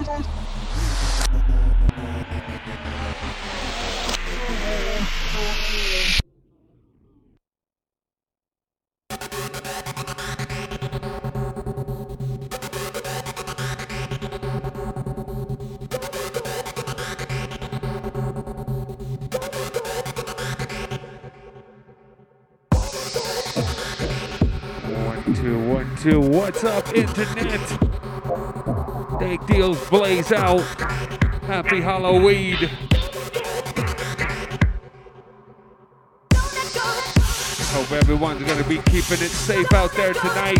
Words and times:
One, 0.00 0.16
two, 25.34 25.68
one, 25.68 25.96
two. 25.96 26.20
What's 26.20 26.64
up, 26.64 26.88
internet? 26.94 27.89
Big 29.20 29.46
deals 29.46 29.78
blaze 29.90 30.32
out. 30.32 30.60
Happy 31.42 31.82
Halloween. 31.82 32.56
Hope 37.68 37.92
everyone's 37.92 38.42
gonna 38.44 38.64
be 38.64 38.78
keeping 38.78 39.20
it 39.20 39.30
safe 39.30 39.70
out 39.74 39.92
there 39.92 40.14
tonight. 40.14 40.58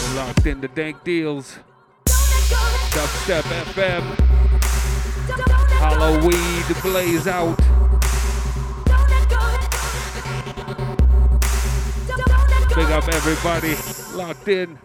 We're 0.00 0.16
locked 0.16 0.46
into 0.46 0.68
dank 0.68 1.04
deals. 1.04 1.58
Dubstep 2.06 3.42
FM. 3.74 4.02
Halloween 5.78 6.64
blaze 6.82 7.26
out. 7.26 7.85
Big 12.76 12.90
up 12.90 13.08
everybody 13.08 13.74
locked 14.14 14.48
in. 14.48 14.78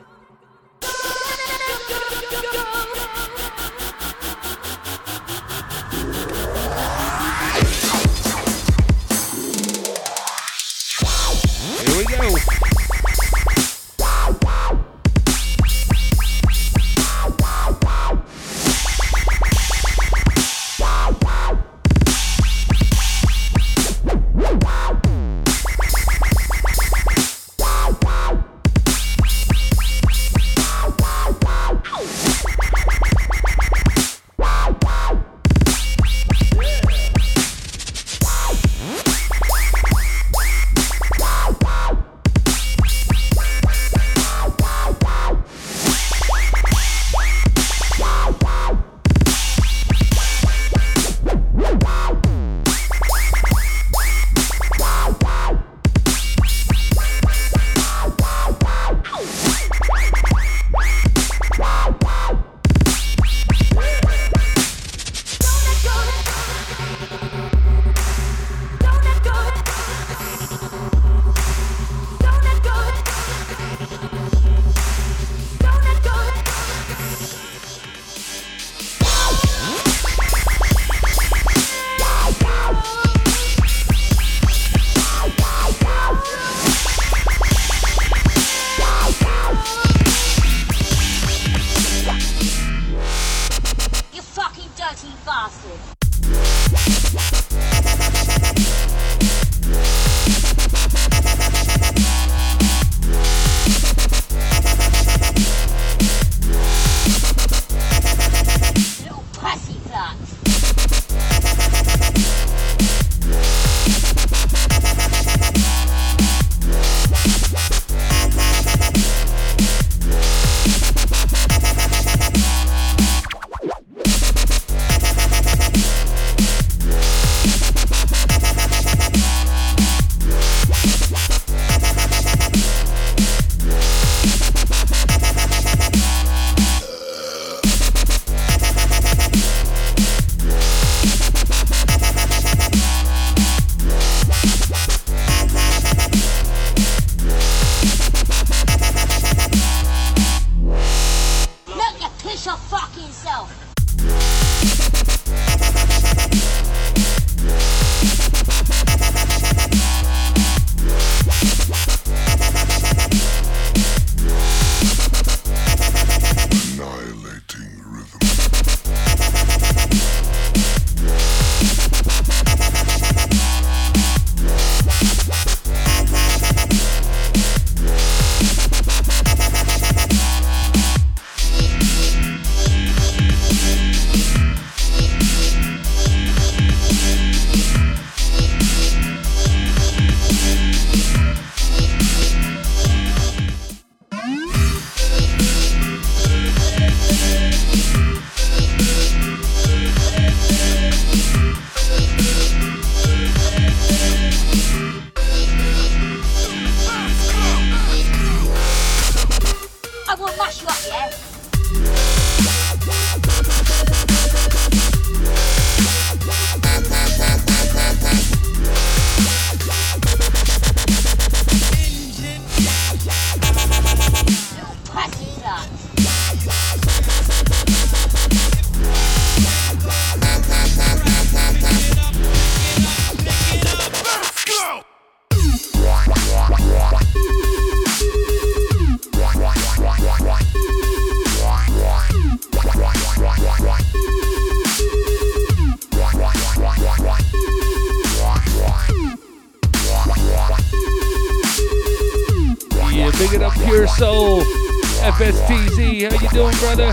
Soul. 253.21 254.41
FSTZ, 254.41 256.11
how 256.11 256.21
you 256.21 256.29
doing, 256.29 256.57
brother? 256.57 256.91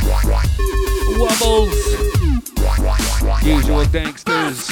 Wubbles. 1.16 1.72
Usual 3.42 3.86
gangsters. 3.86 4.70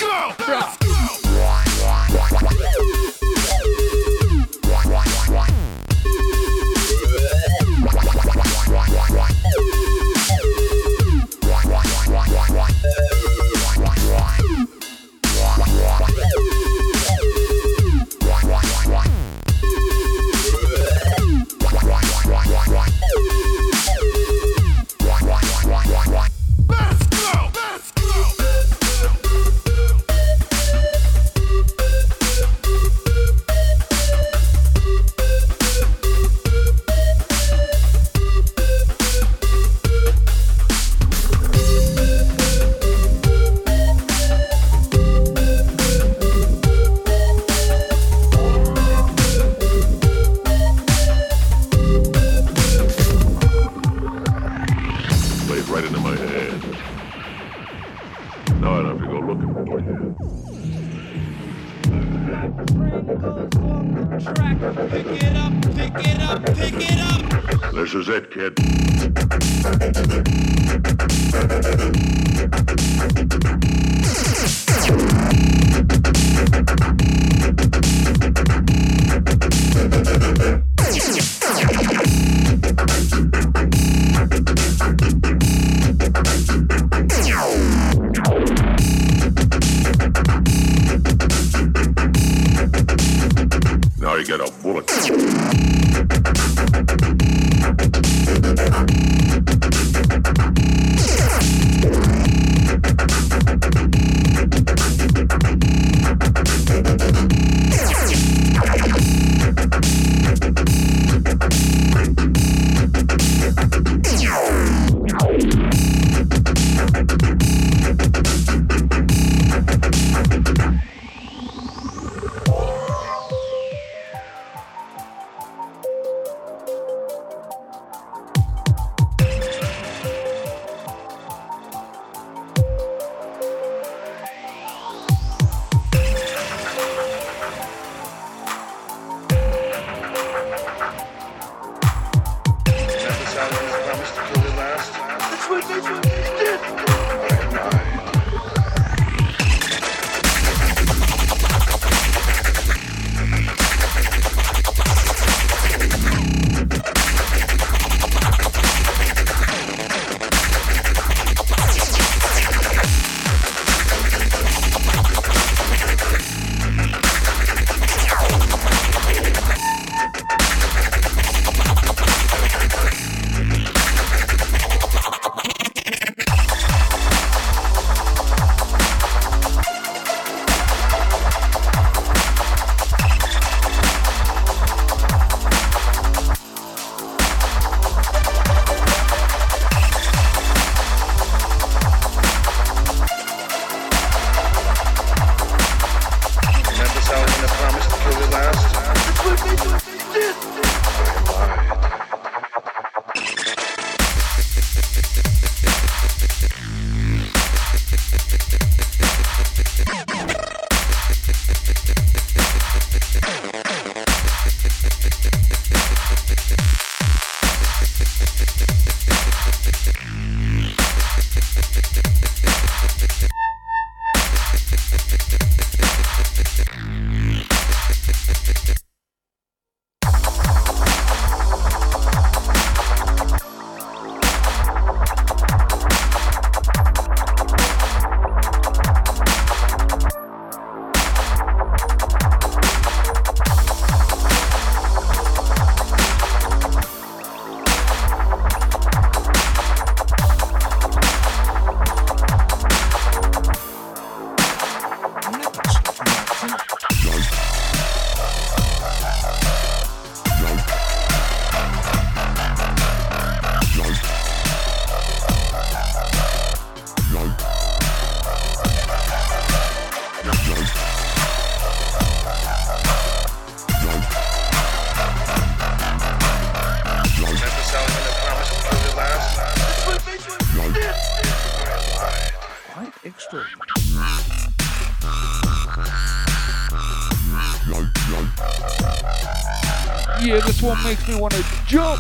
This 290.44 290.60
one 290.60 290.76
makes 290.84 291.08
me 291.08 291.14
want 291.18 291.32
to 291.32 291.42
jump. 291.66 291.98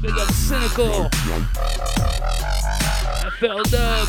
Big 0.00 0.10
up 0.18 0.28
Cynical. 0.32 1.08
FL 3.38 3.62
Dub. 3.70 4.08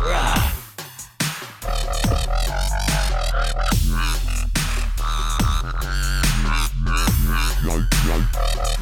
Rah. 0.00 0.52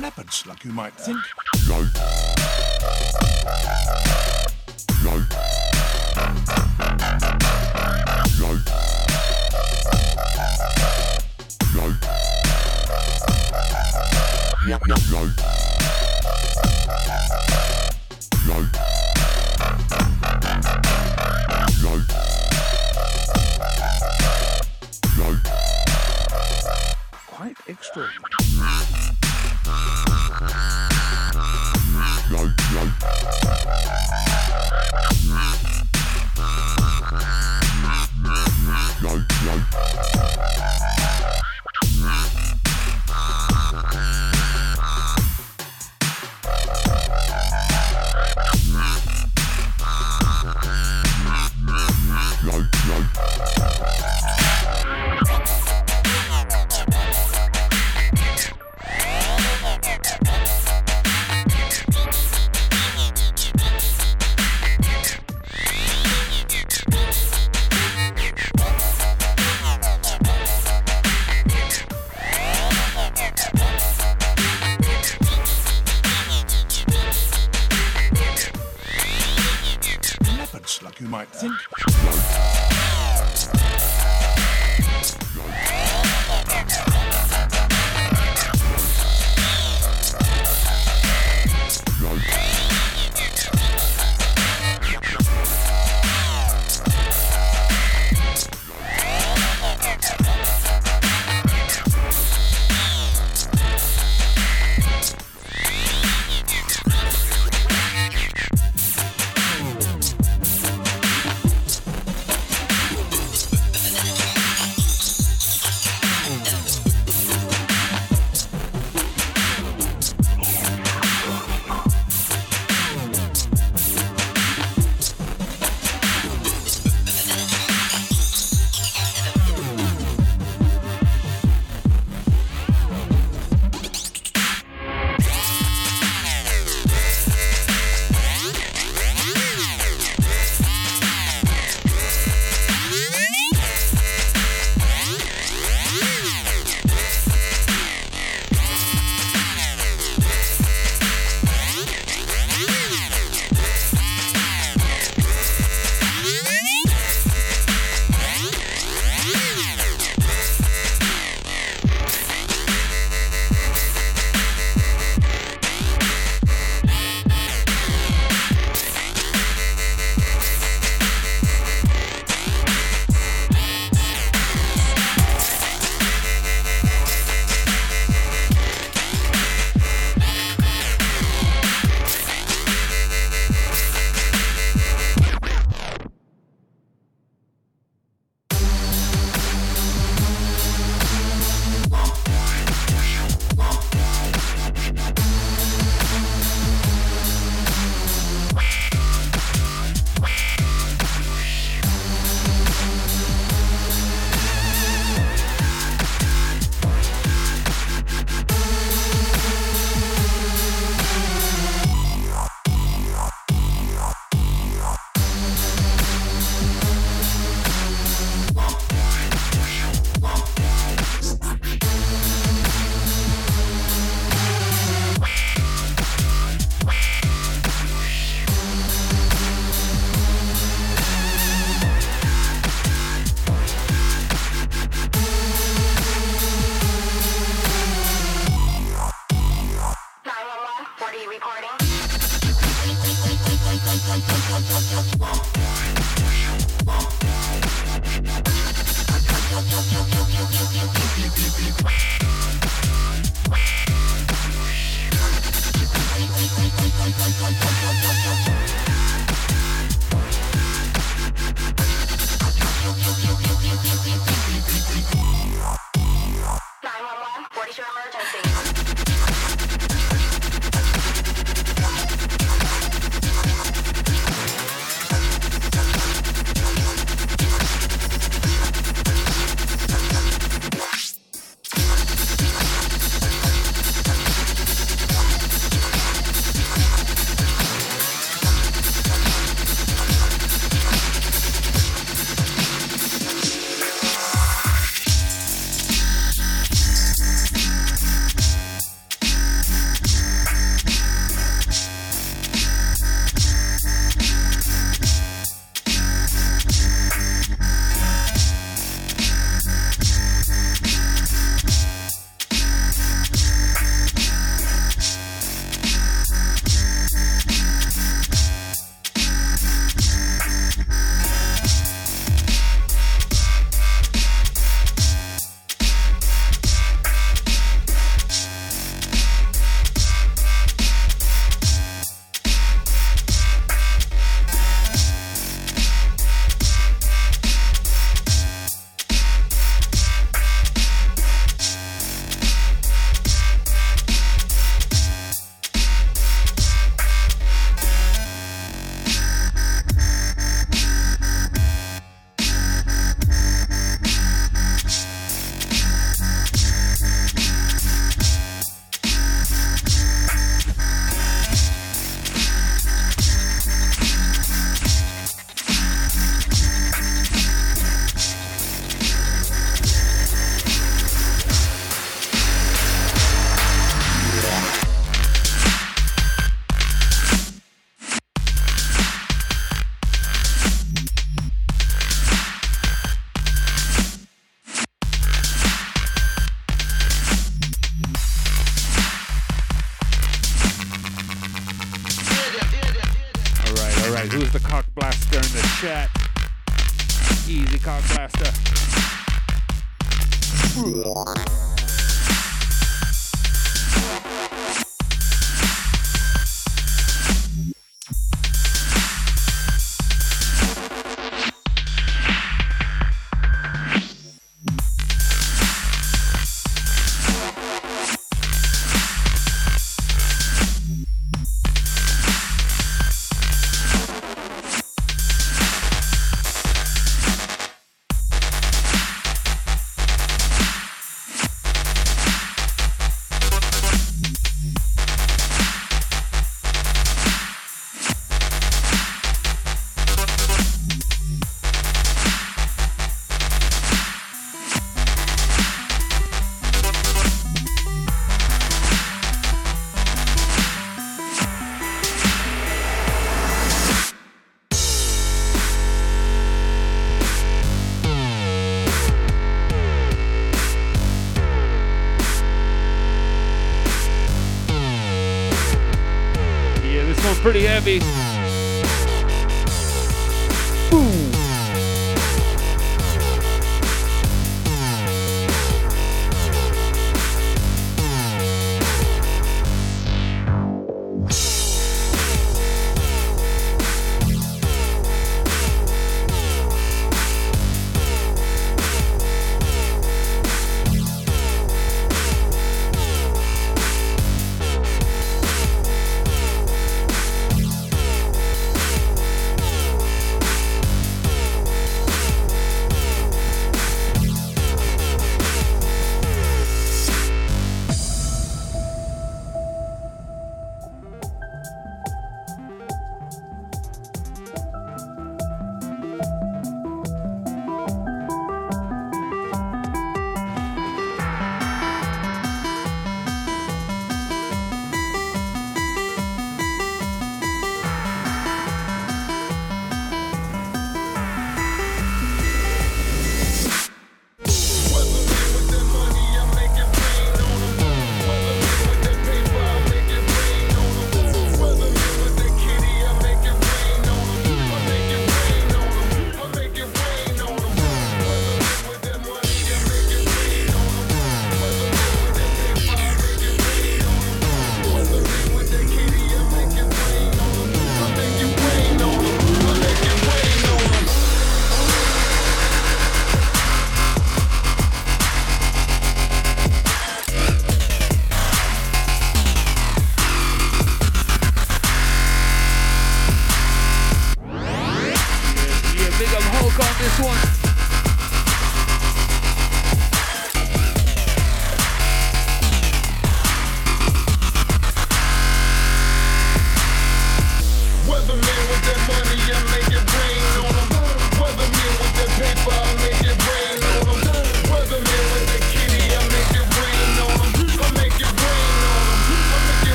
Leopards, 0.00 0.46
like 0.46 0.64
you 0.64 0.72
might 0.72 0.94
think. 0.94 1.18
Quite 27.26 27.56
extraordinary. 27.68 28.28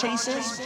Gunfights, 0.00 0.57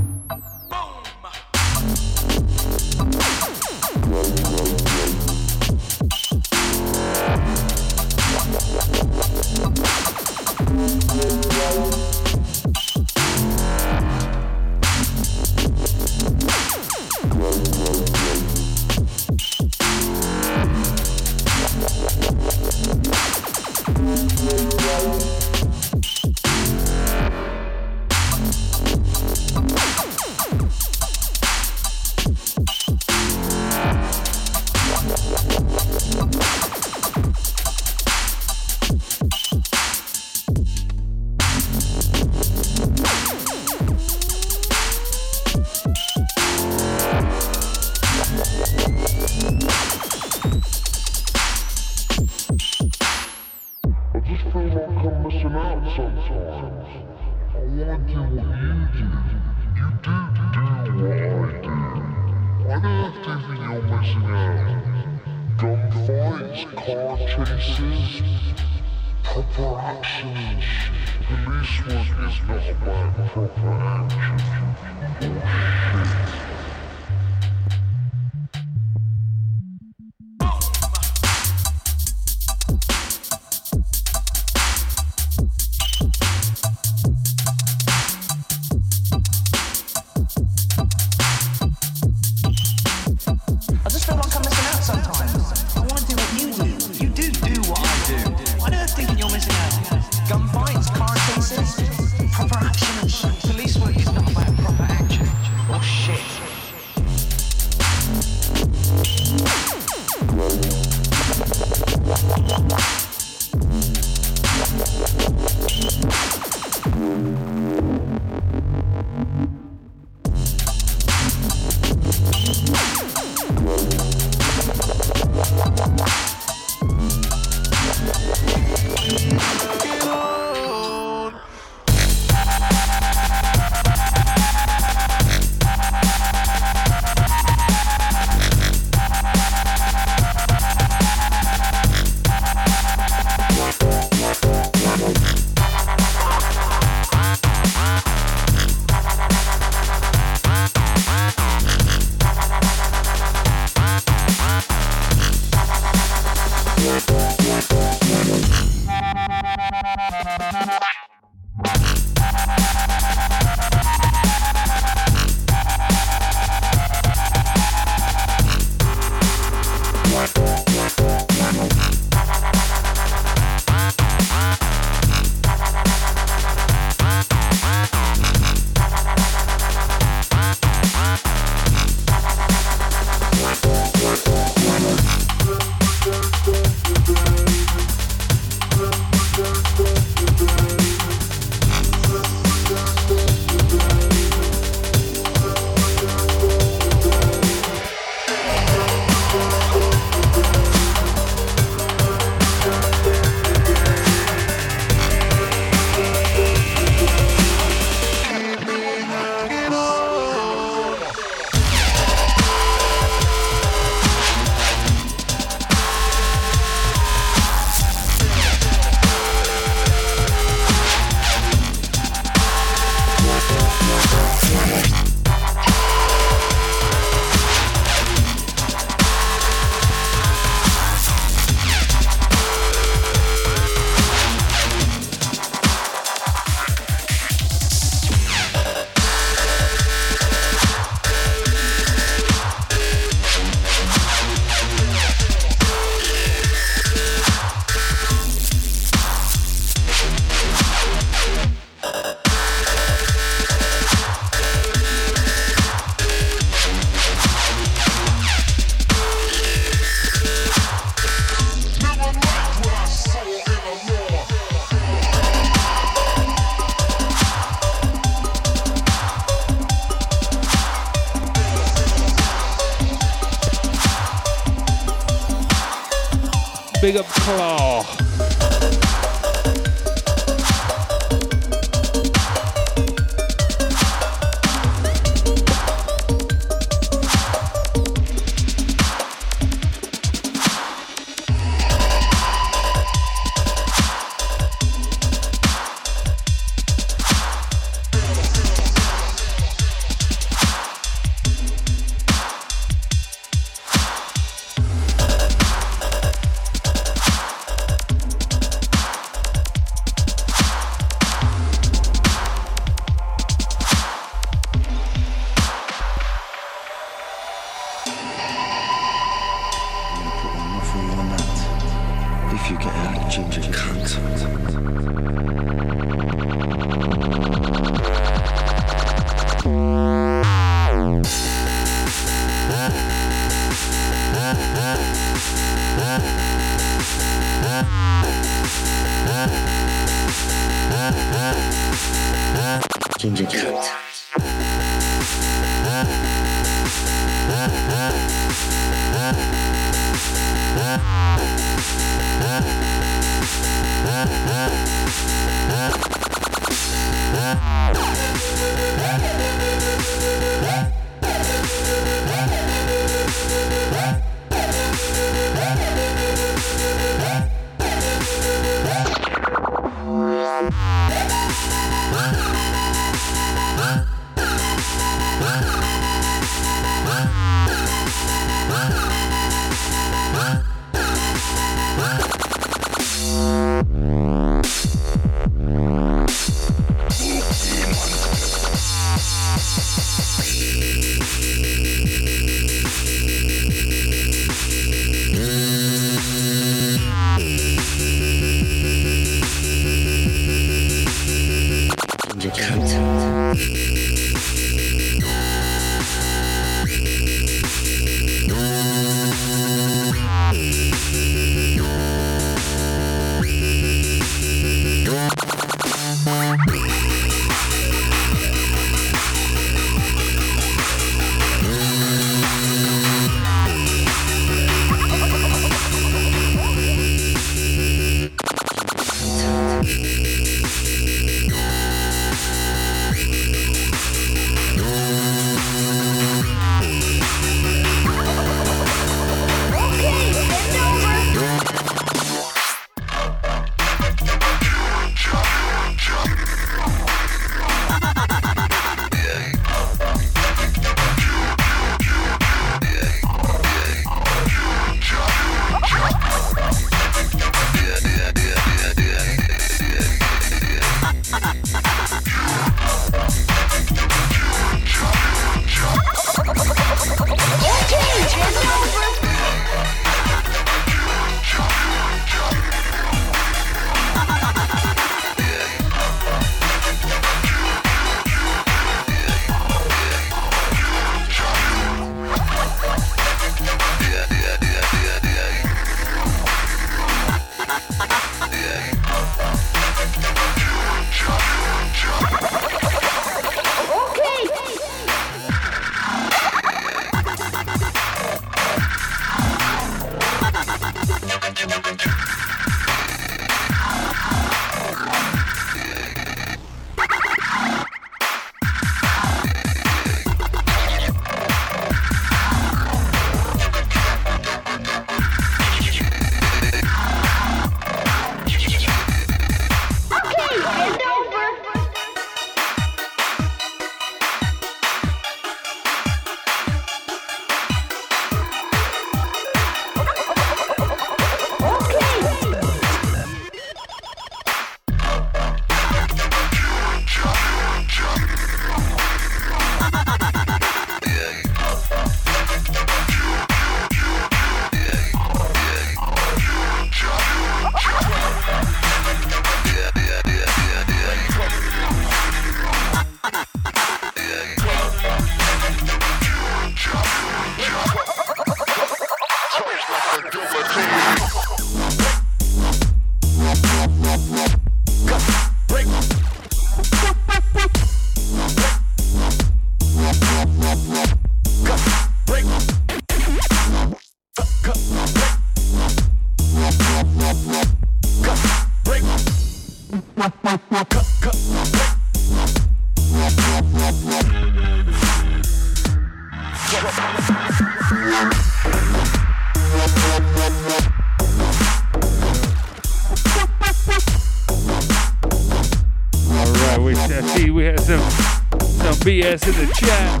BS 599.10 599.26
in 599.26 599.34
the 599.44 599.52
chat. 599.54 600.00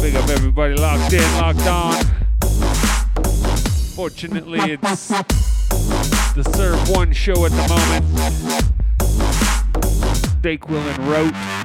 Big 0.00 0.14
up 0.14 0.28
everybody 0.30 0.74
locked 0.74 1.12
in, 1.12 1.20
locked 1.34 1.66
on. 1.66 2.02
Fortunately, 3.94 4.58
it's 4.72 5.08
the 5.08 6.42
Serve 6.54 6.88
One 6.88 7.12
show 7.12 7.44
at 7.44 7.50
the 7.52 7.68
moment. 7.68 8.04
Dakewill 10.42 10.80
and 10.94 11.08
Rote. 11.08 11.55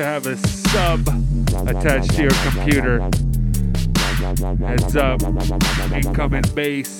To 0.00 0.06
have 0.06 0.26
a 0.26 0.36
sub 0.38 1.06
attached 1.68 2.14
to 2.14 2.22
your 2.22 2.30
computer, 2.30 3.00
heads 4.66 4.96
up, 4.96 5.20
incoming 5.92 6.42
bass. 6.54 6.99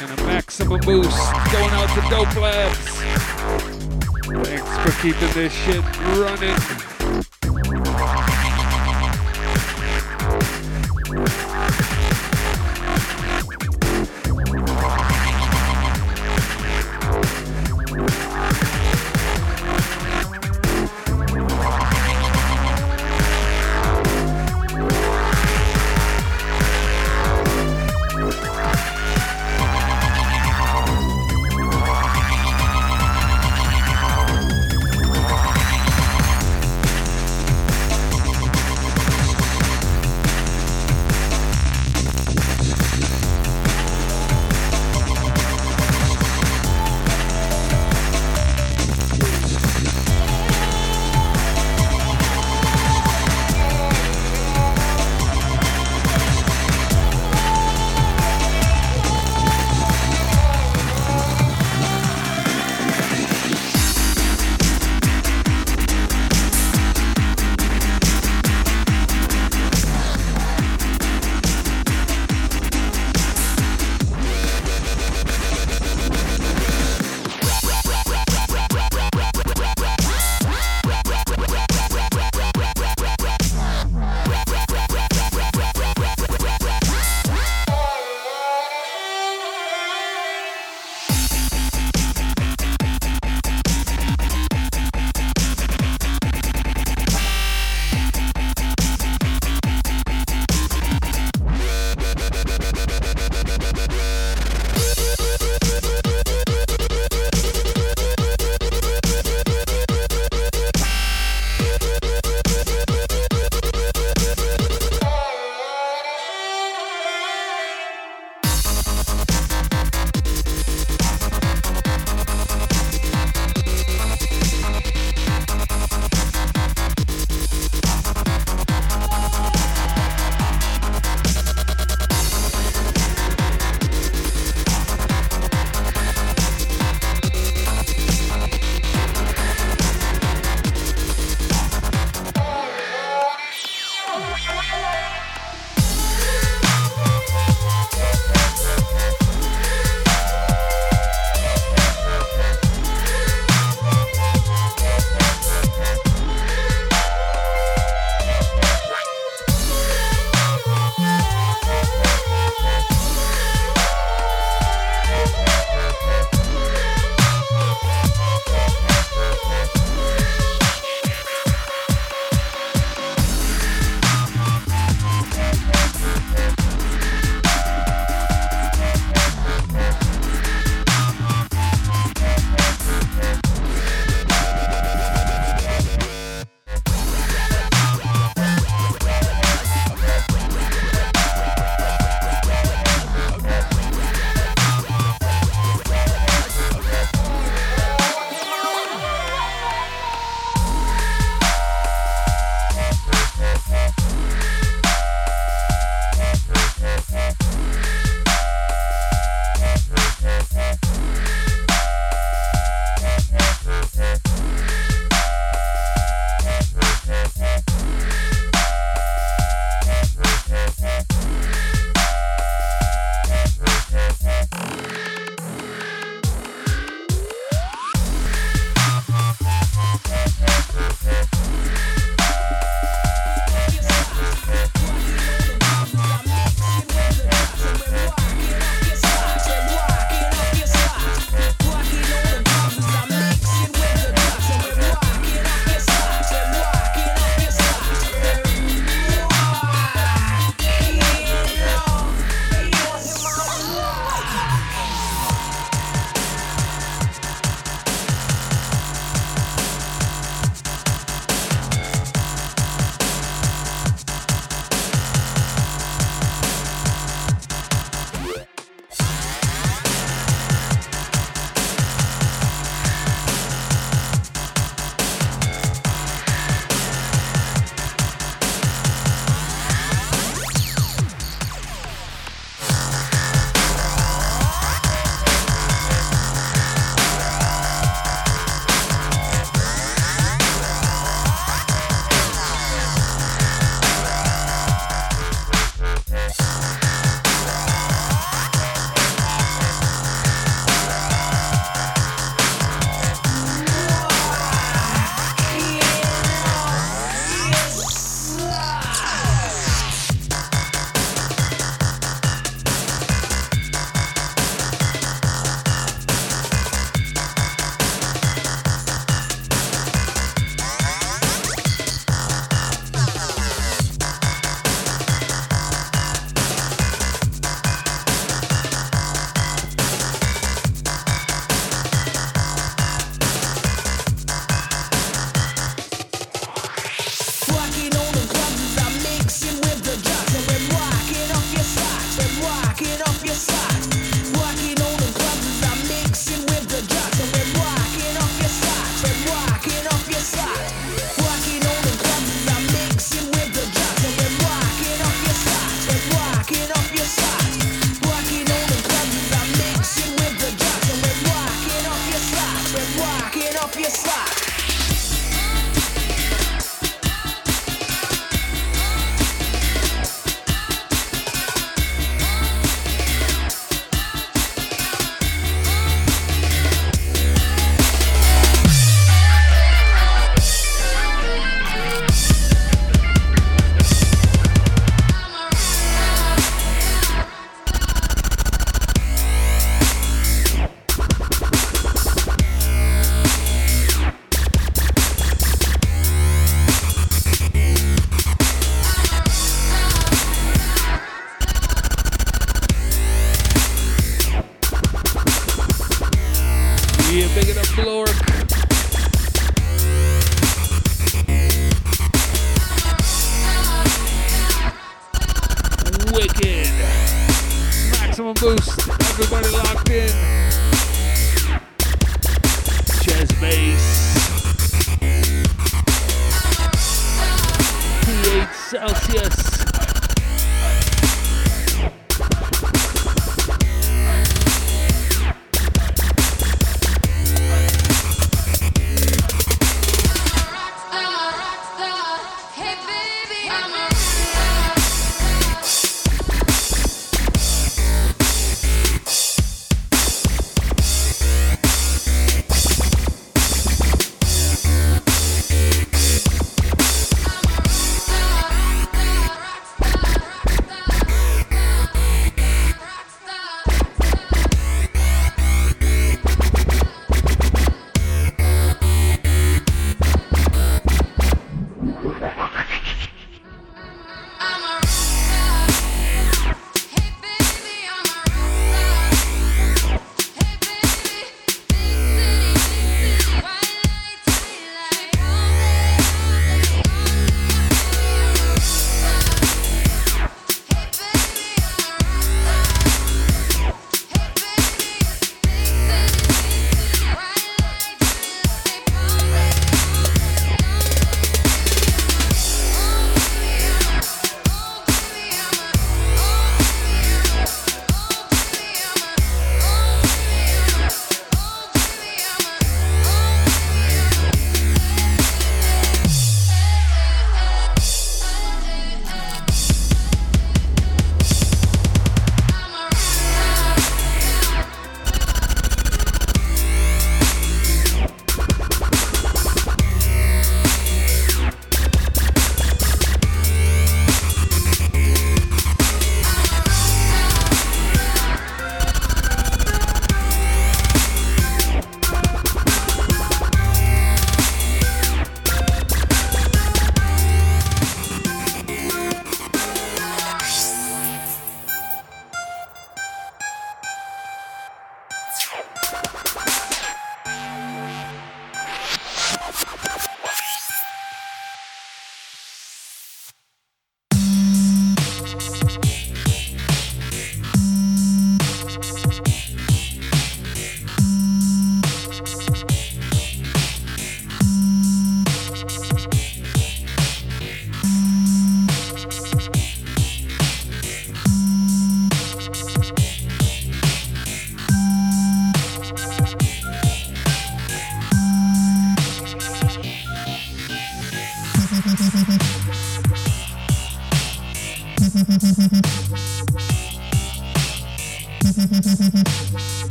And 0.00 0.10
a 0.10 0.16
maximum 0.26 0.80
boost 0.80 1.16
going 1.50 1.72
out 1.72 1.88
to 1.94 2.00
Dope 2.10 2.36
Labs. 2.36 2.76
Thanks 4.44 4.78
for 4.78 4.92
keeping 5.00 5.32
this 5.32 5.54
shit 5.54 5.82
running. 6.18 6.87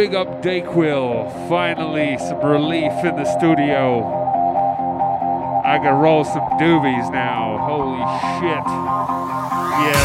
Big 0.00 0.14
up 0.14 0.40
Dayquil. 0.40 1.46
Finally, 1.46 2.16
some 2.16 2.40
relief 2.40 2.90
in 3.04 3.16
the 3.16 3.26
studio. 3.36 4.00
I 5.62 5.78
can 5.78 5.92
roll 6.00 6.24
some 6.24 6.40
doobies 6.58 7.12
now. 7.12 7.58
Holy 7.58 8.00
shit. 8.40 8.64
Yeah. 9.84 10.00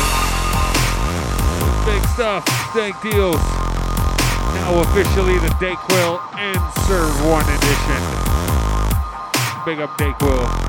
Big 1.85 2.03
stuff. 2.09 2.43
Dank 2.75 2.99
deals. 3.03 3.39
Now 4.59 4.81
officially 4.81 5.39
the 5.39 5.55
Dayquil 5.63 6.19
and 6.39 6.59
Serve 6.83 7.15
One 7.31 7.45
edition. 7.45 8.01
Big 9.63 9.79
up 9.79 9.91
Dayquil. 9.97 10.64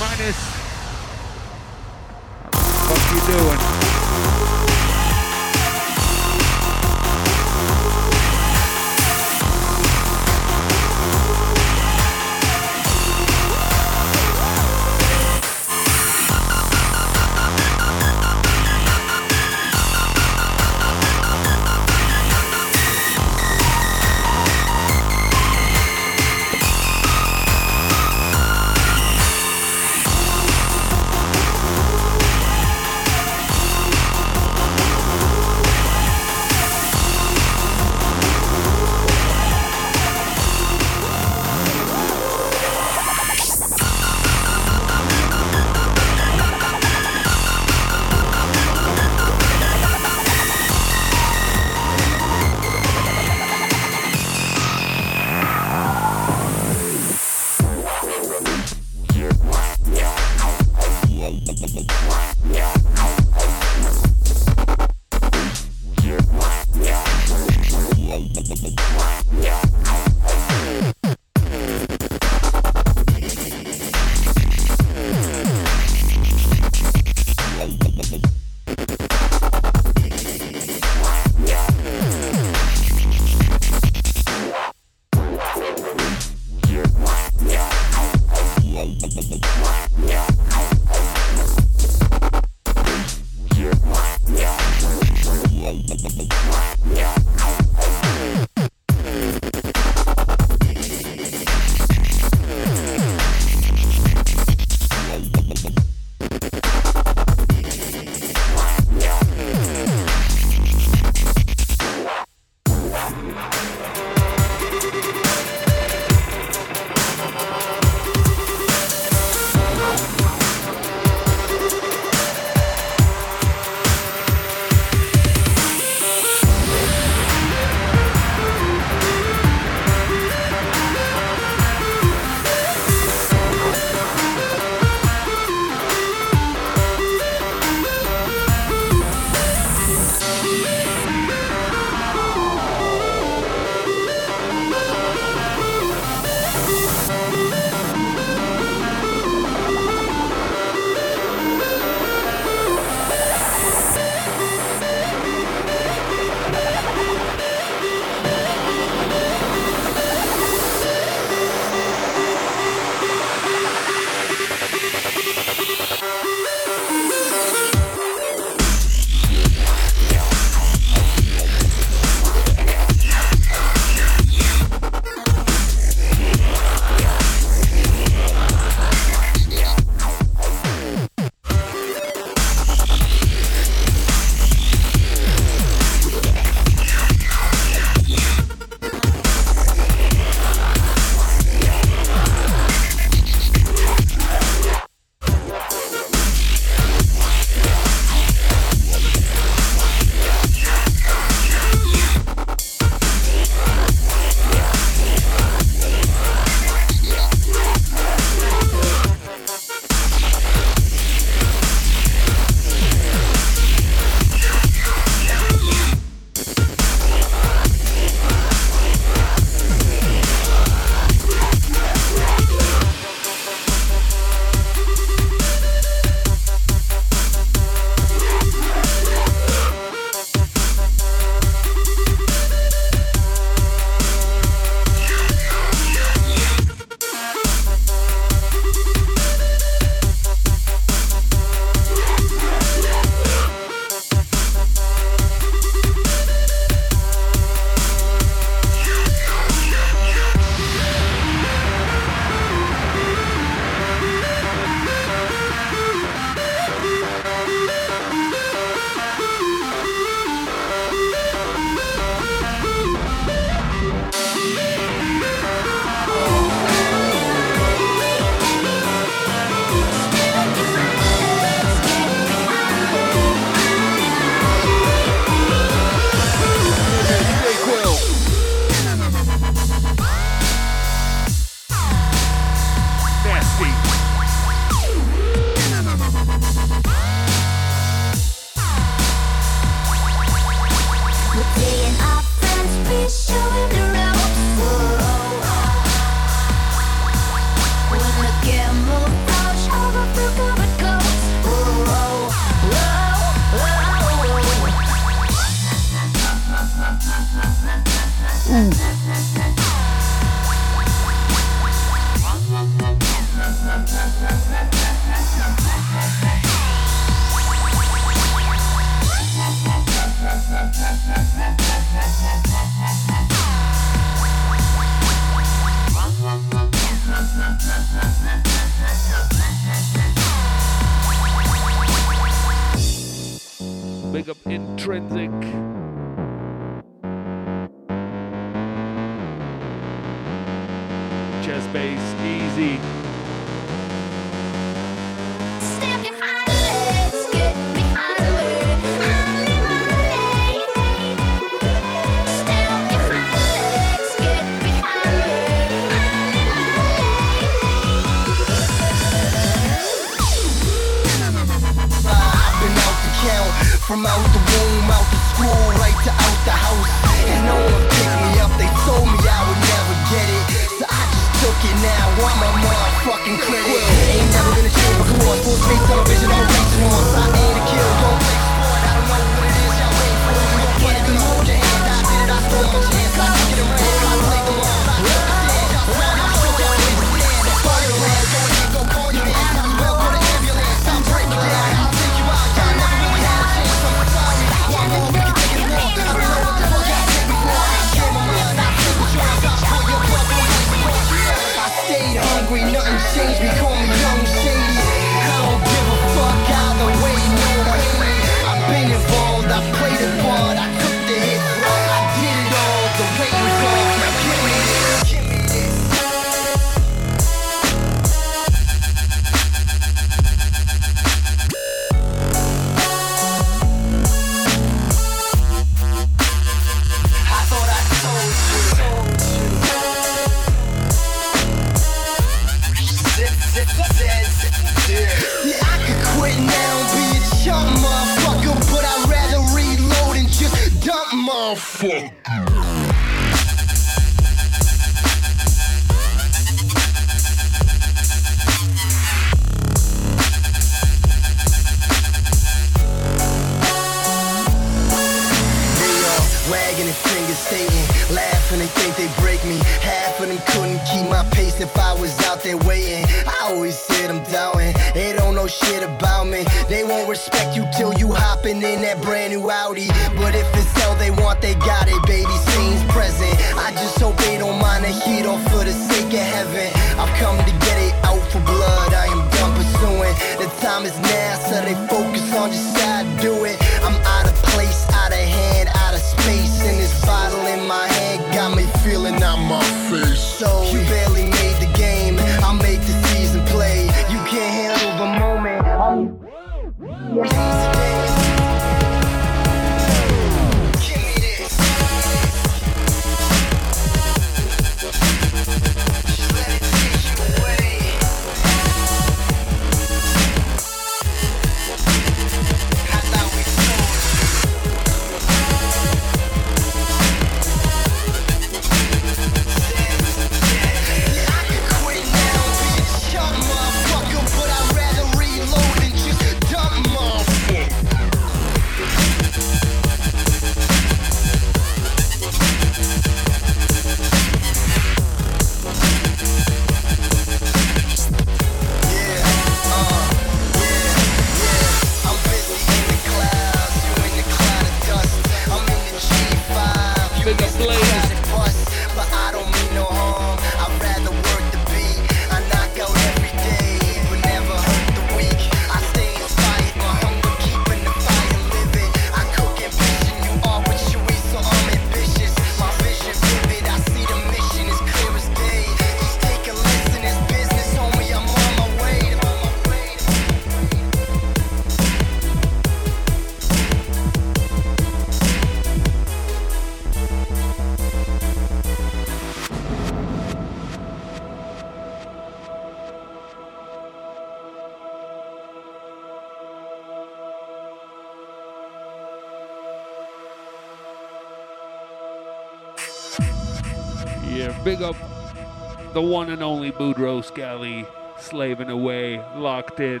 the 596.02 596.08
one 596.08 596.30
and 596.30 596.42
only 596.42 596.72
Boudreaux 596.72 597.24
Scally, 597.24 597.86
slaving 598.18 598.70
away, 598.70 599.18
locked 599.36 599.78
in. 599.78 600.00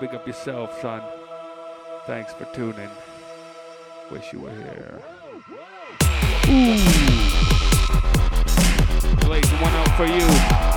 Big 0.00 0.12
up 0.12 0.26
yourself, 0.26 0.80
son. 0.80 1.02
Thanks 2.04 2.32
for 2.32 2.46
tuning. 2.46 2.90
Wish 4.10 4.32
you 4.32 4.40
were 4.40 4.50
here. 4.50 5.00
Ooh. 6.48 6.74
One 9.60 9.74
up 9.74 9.96
for 9.96 10.06
you. 10.06 10.73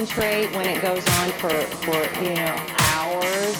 Concentrate 0.00 0.48
when 0.56 0.66
it 0.66 0.80
goes 0.80 1.06
on 1.20 1.30
for, 1.32 1.50
for 1.84 2.00
you 2.24 2.32
know, 2.32 2.56
hours. 2.96 3.52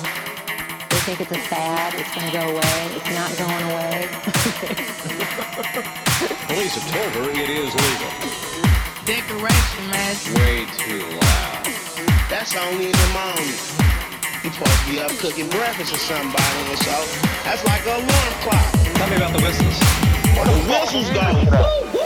They 0.89 1.01
think 1.05 1.21
it's 1.21 1.33
a 1.33 1.39
fad, 1.53 1.93
it's 1.95 2.15
gonna 2.15 2.33
go 2.33 2.41
away. 2.41 2.81
It's 2.97 3.13
not 3.13 3.29
going 3.37 3.65
away. 3.69 4.09
Police 6.49 6.75
have 6.81 6.89
told 6.89 7.13
her 7.13 7.29
it 7.29 7.51
is 7.51 7.75
legal. 7.77 8.09
Decoration, 9.05 9.85
man. 9.93 10.17
Way 10.41 10.65
too 10.81 11.05
loud. 11.21 11.61
That's 12.31 12.57
only 12.57 12.87
in 12.87 12.97
the 12.97 13.11
morning. 13.13 13.53
You 14.41 14.49
supposed 14.49 14.81
to 14.81 14.91
be 14.91 14.99
up 14.99 15.13
cooking 15.21 15.49
breakfast 15.51 15.93
or 15.93 15.99
somebody 15.99 16.73
or 16.73 16.77
so. 16.77 17.05
That's 17.45 17.63
like 17.67 17.85
an 17.85 18.01
alarm 18.01 18.35
clock. 18.41 18.73
Tell 18.97 19.11
me 19.11 19.17
about 19.17 19.37
the 19.37 19.43
whistles. 19.45 19.77
Oh, 20.41 20.45
the 20.49 20.73
whistles 20.73 21.11
go. 21.13 22.00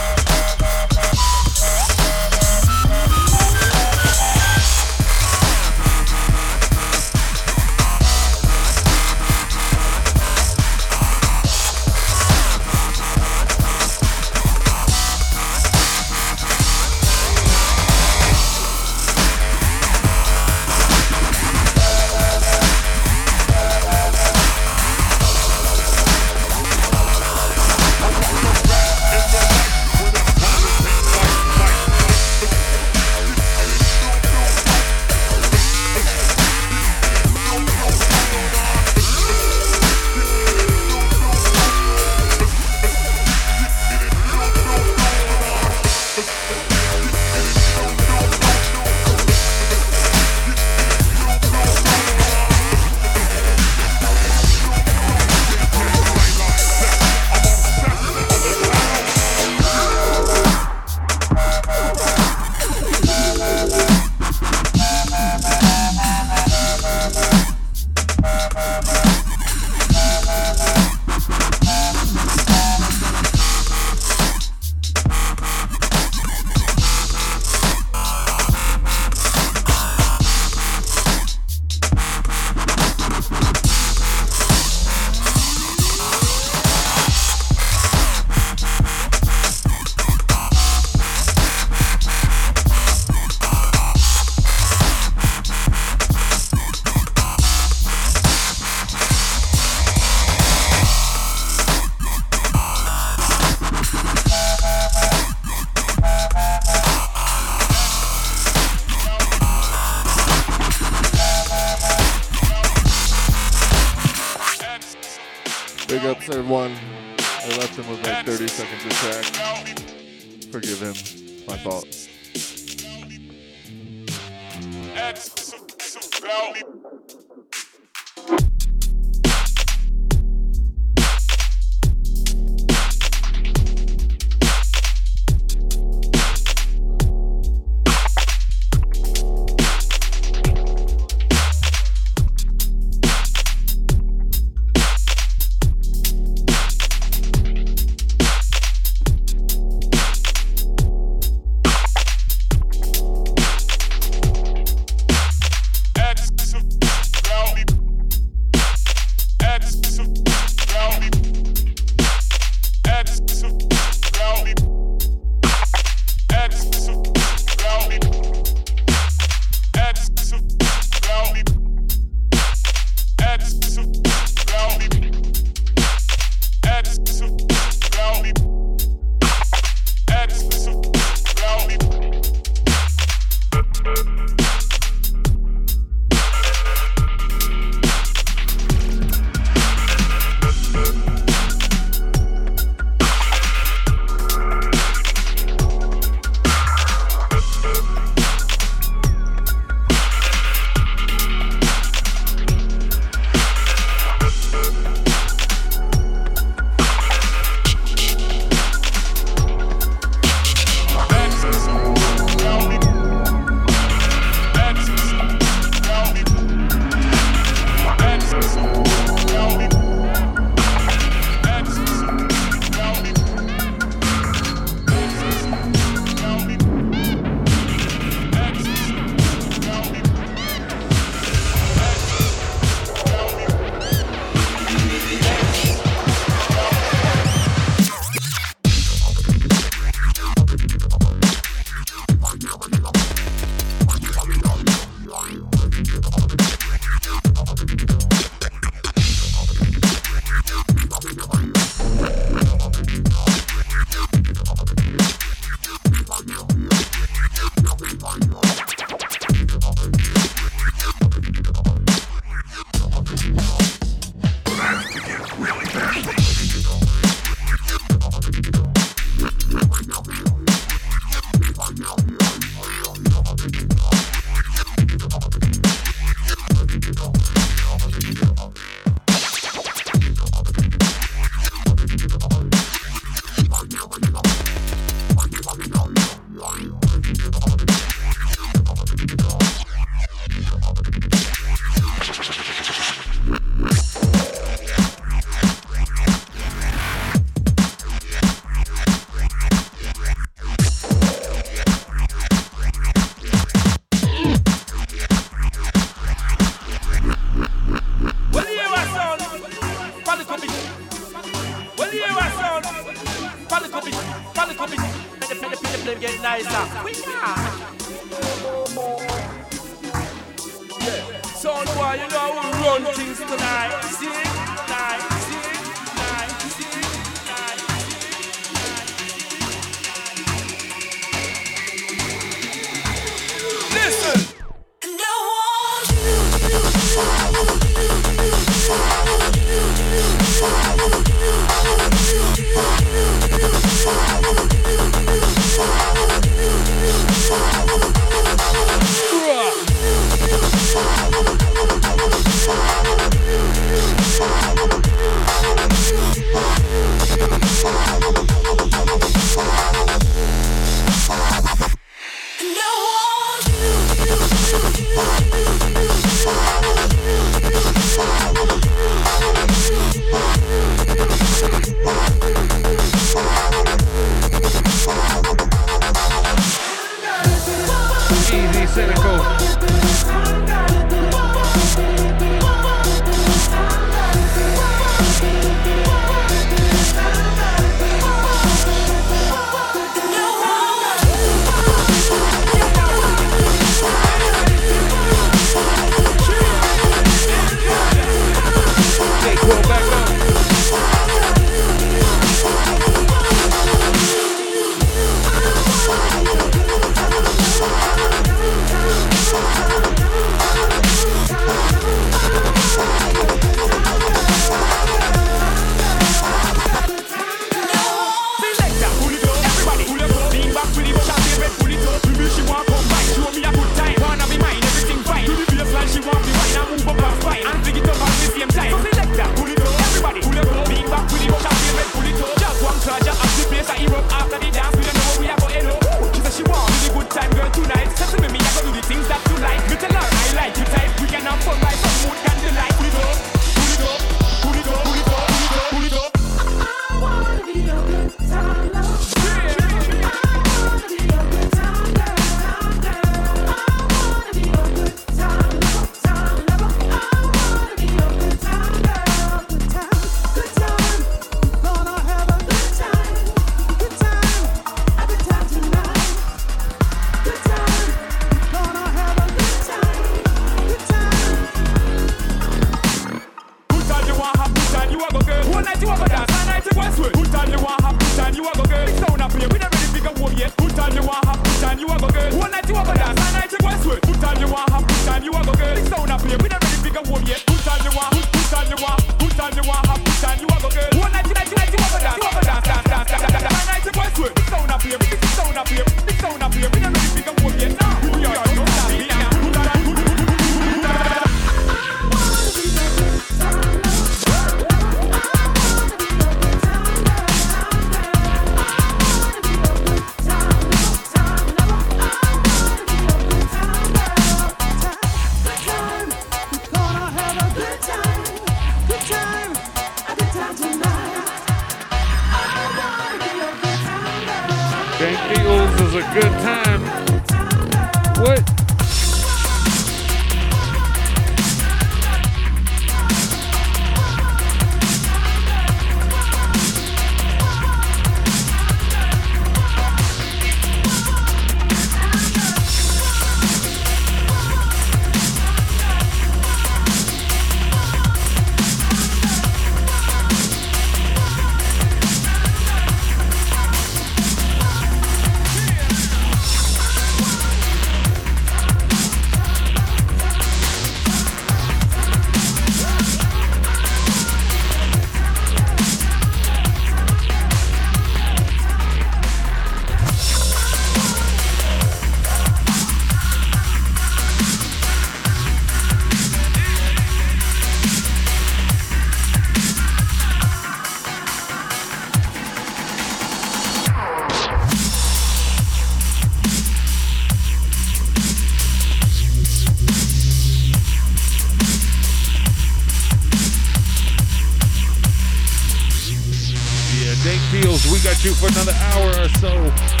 For 598.21 598.49
another 598.49 598.73
hour 598.73 599.25
or 599.25 599.29
so. 599.29 600.00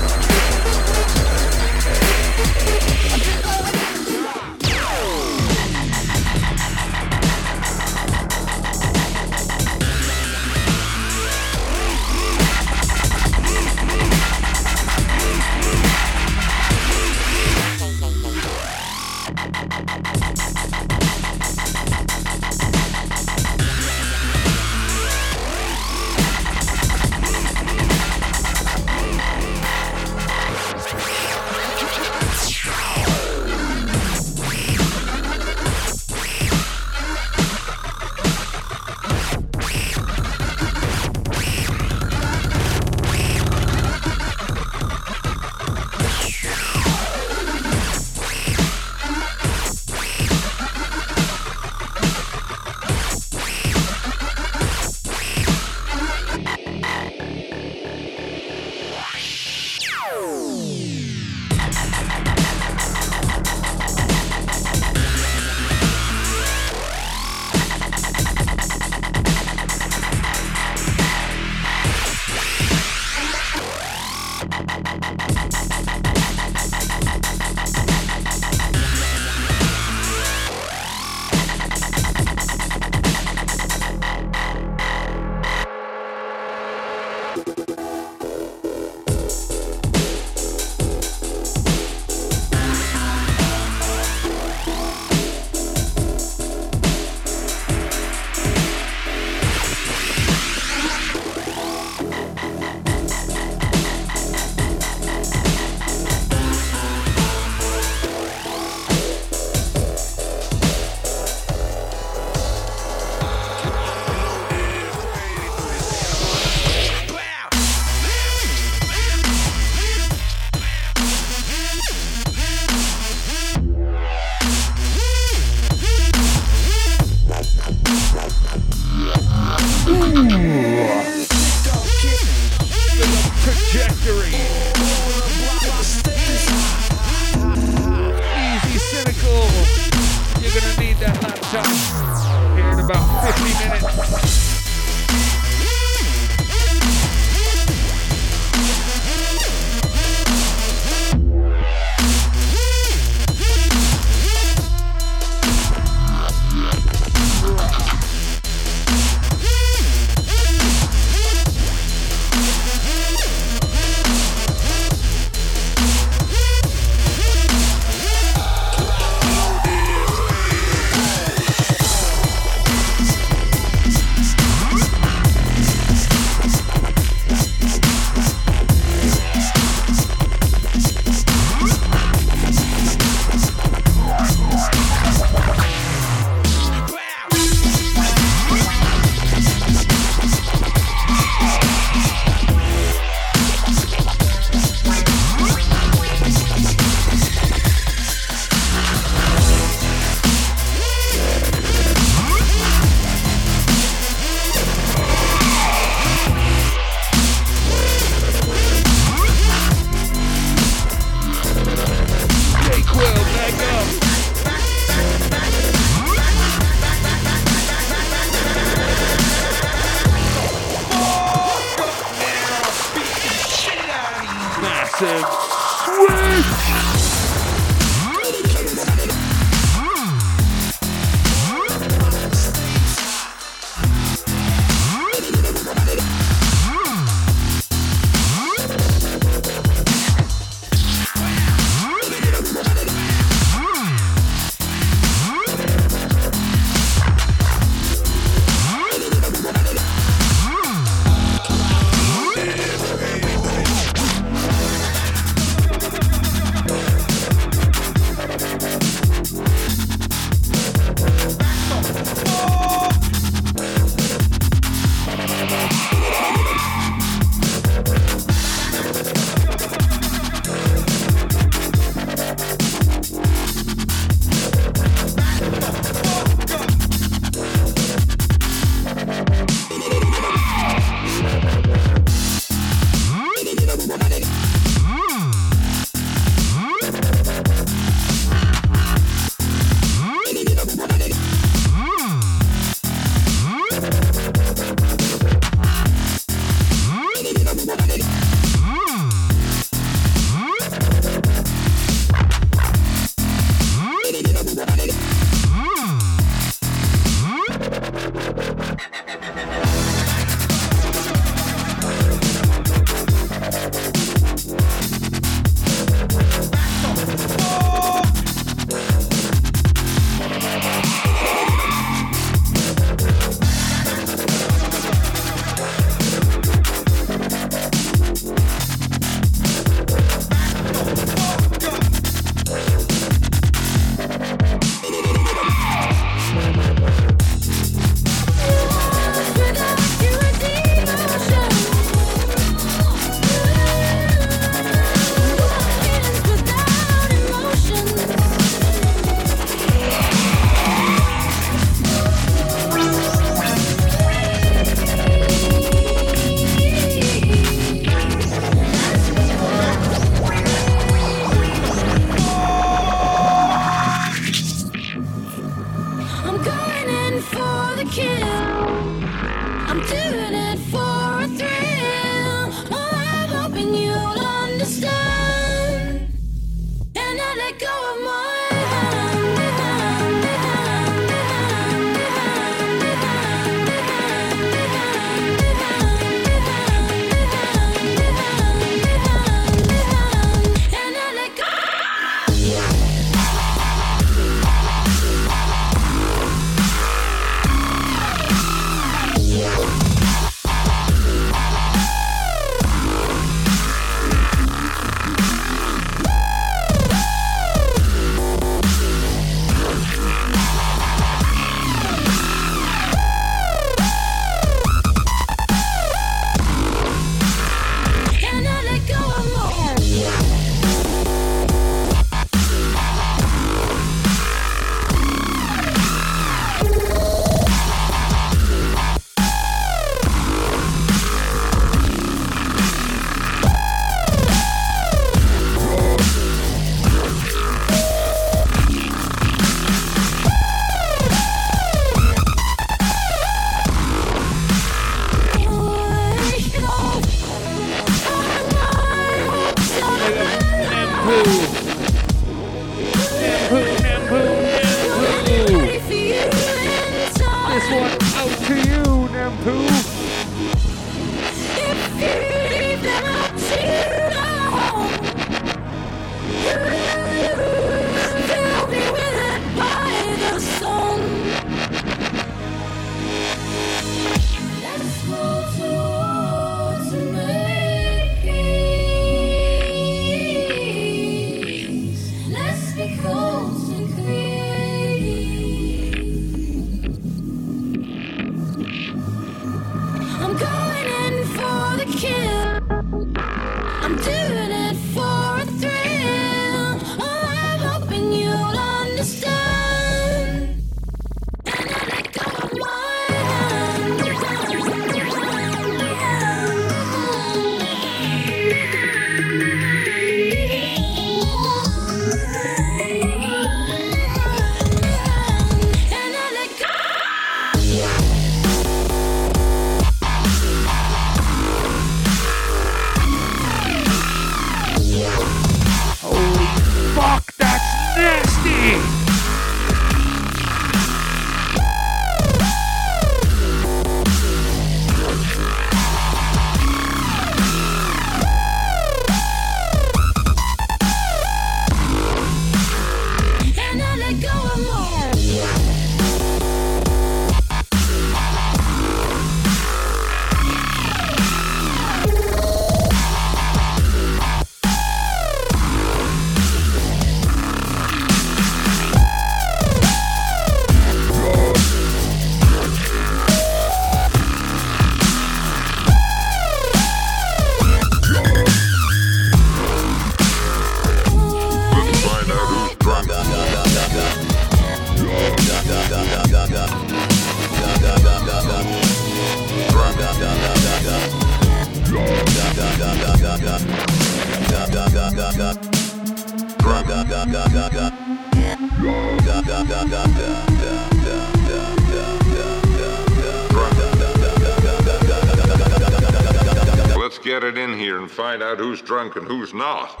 Find 598.24 598.42
out 598.42 598.56
who's 598.56 598.80
drunk 598.80 599.16
and 599.16 599.26
who's 599.26 599.52
not. 599.52 600.00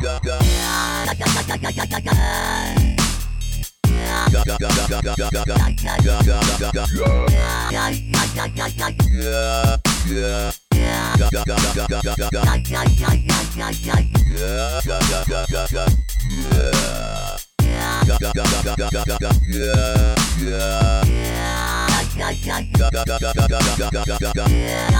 Let's 24.56 24.93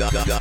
Yeah. 0.00 0.40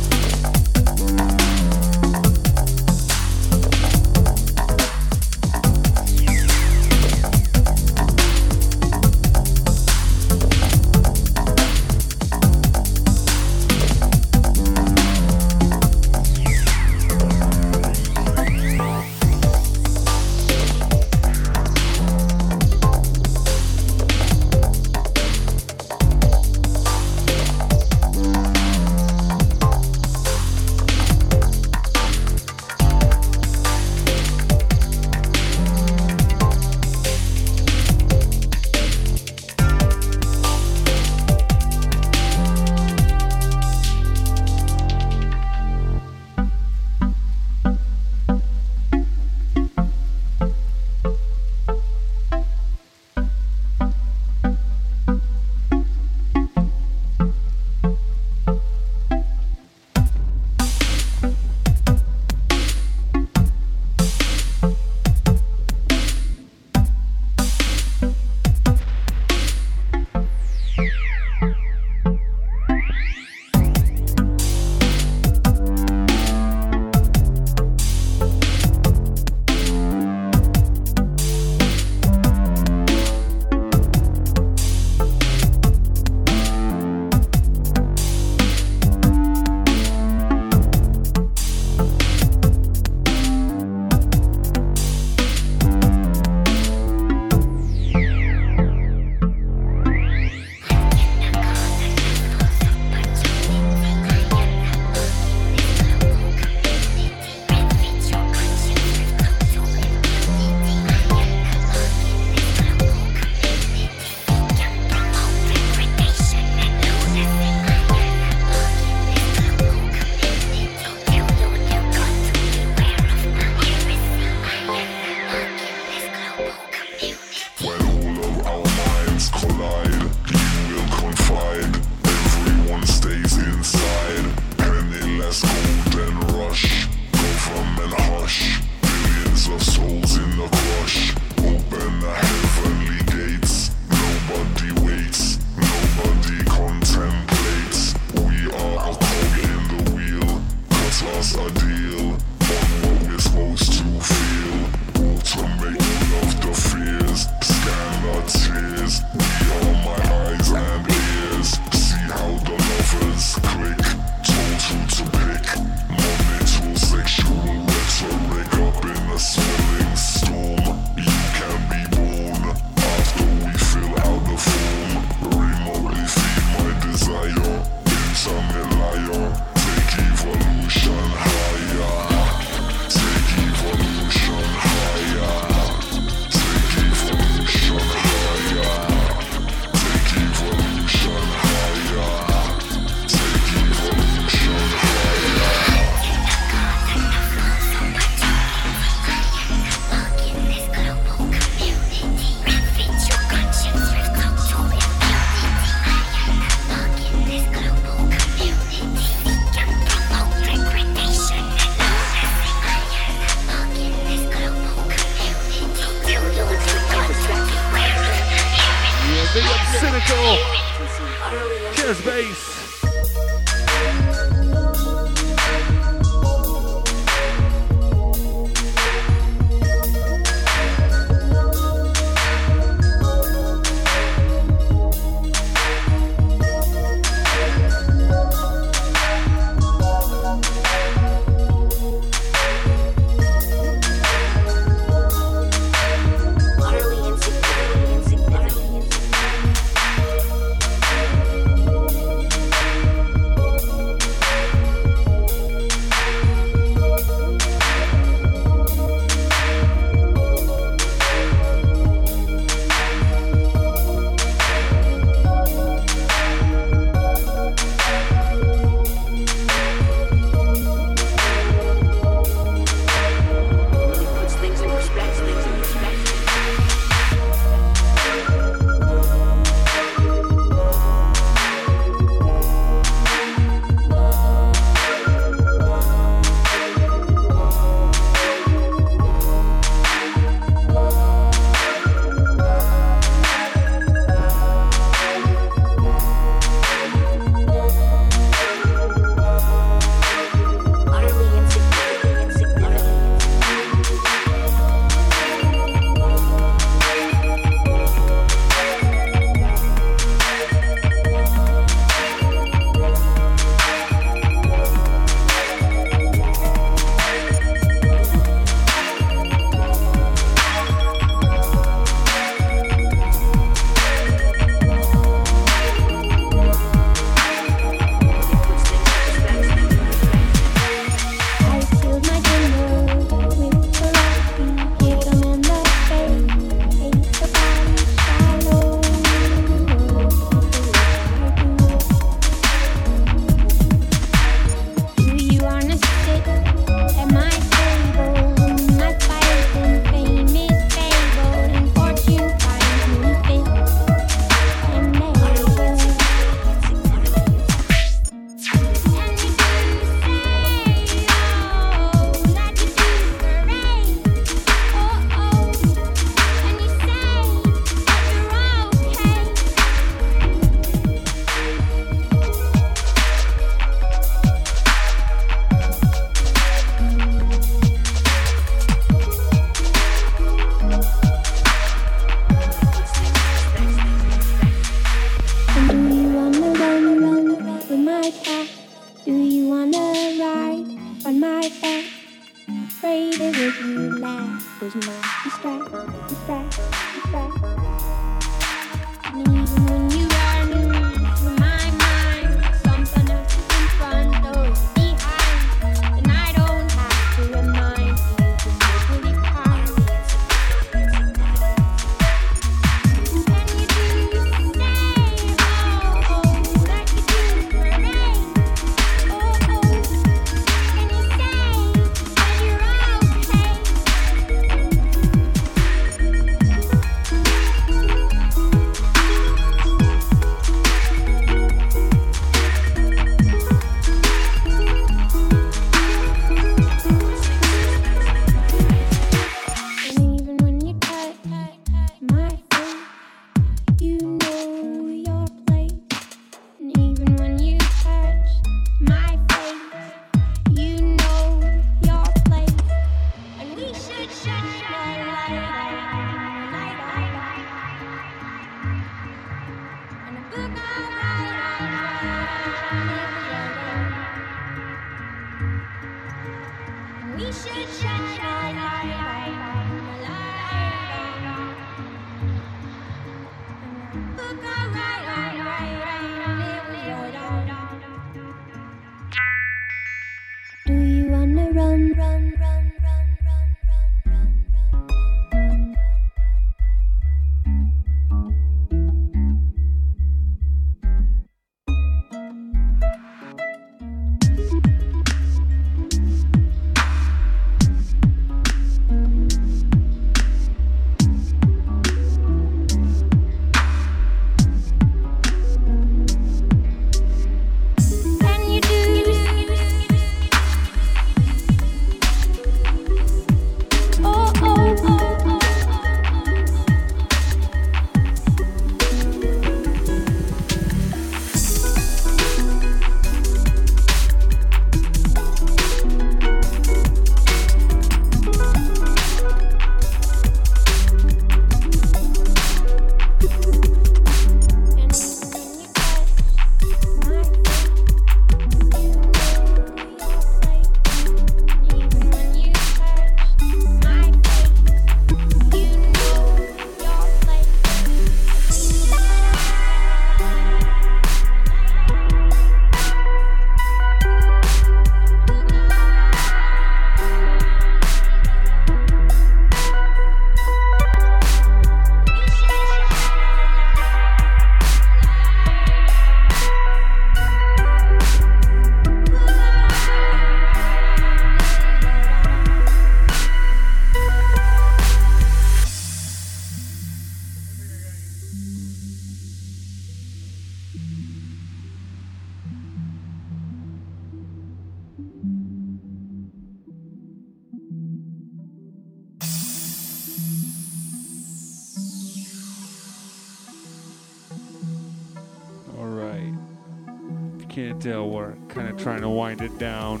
it 599.40 599.58
down 599.58 600.00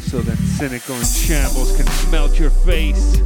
so 0.00 0.20
that 0.20 0.36
cynical 0.36 0.94
and 0.94 1.06
shambles 1.06 1.76
can 1.76 1.86
smelt 1.86 2.38
your 2.38 2.50
face. 2.50 3.21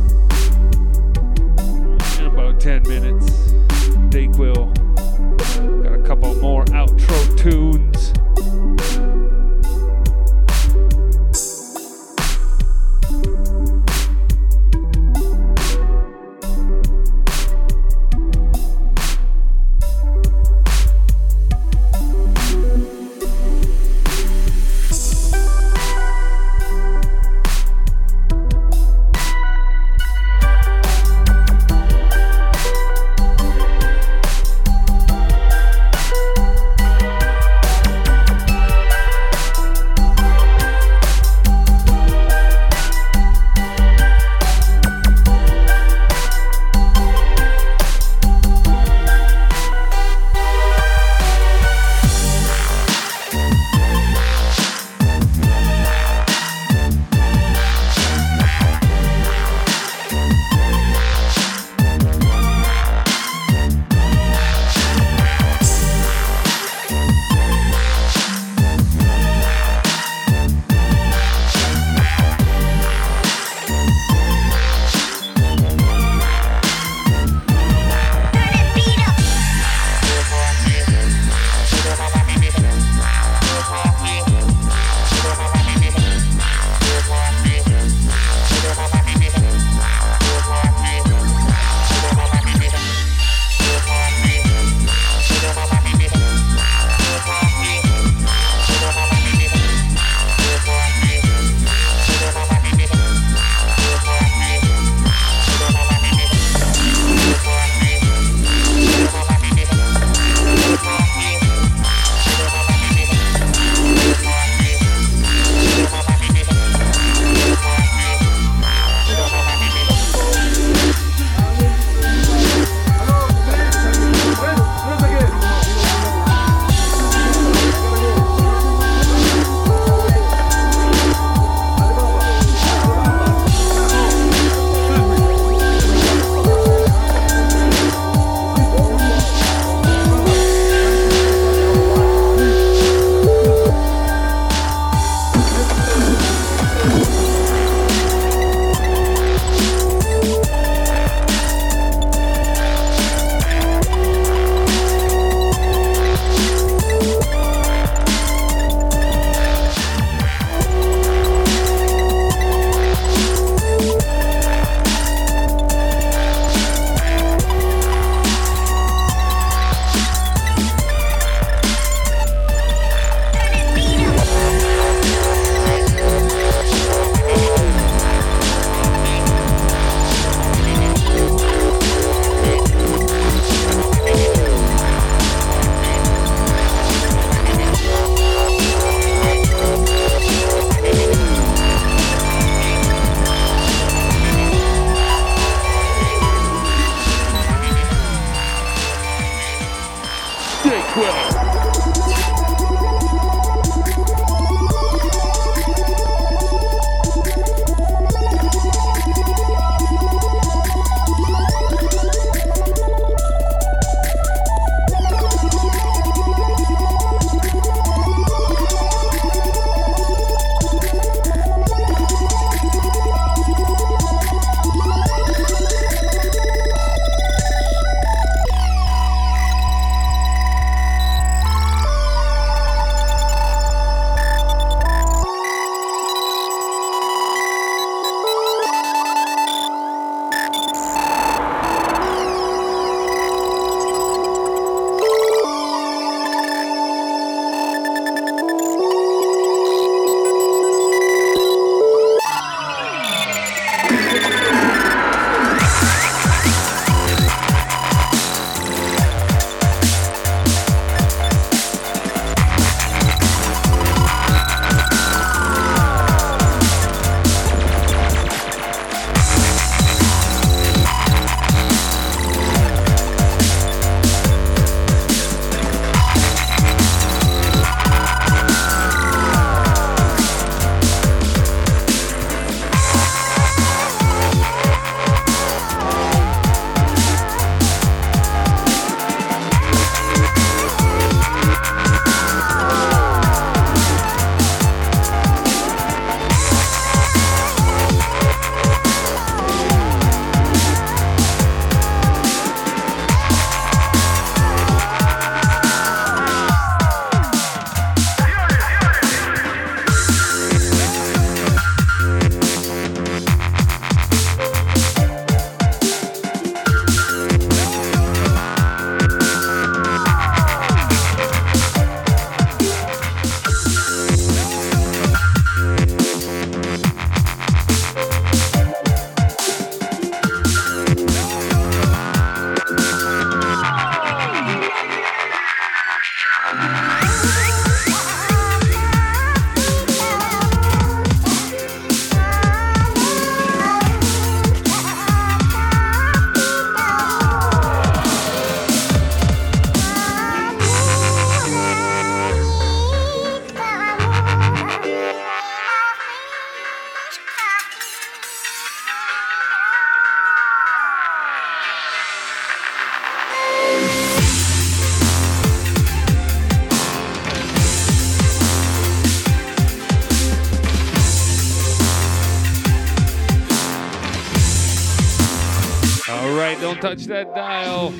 Don't 376.80 376.96
touch 376.96 377.06
that 377.06 377.34
dial. 377.34 377.92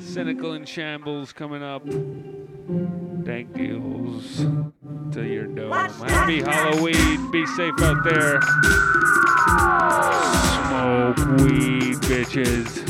Cynical 0.00 0.52
and 0.52 0.68
Shambles 0.68 1.32
coming 1.32 1.62
up. 1.62 1.84
Dank 3.24 3.52
deals 3.54 4.46
to 5.12 5.22
your 5.24 5.46
dome. 5.46 5.72
Happy 5.72 6.40
Halloween. 6.40 7.30
Be 7.30 7.46
safe 7.46 7.74
out 7.80 8.04
there. 8.04 8.40
Smoke 10.68 11.40
weed, 11.40 11.96
bitches. 12.08 12.81